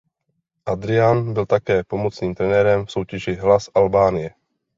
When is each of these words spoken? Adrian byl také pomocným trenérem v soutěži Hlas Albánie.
Adrian 0.65 1.33
byl 1.33 1.45
také 1.45 1.83
pomocným 1.83 2.35
trenérem 2.35 2.85
v 2.85 2.91
soutěži 2.91 3.33
Hlas 3.35 3.69
Albánie. 3.75 4.33